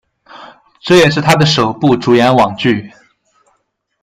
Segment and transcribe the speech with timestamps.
[0.79, 2.91] 这也是他的首部主演网剧。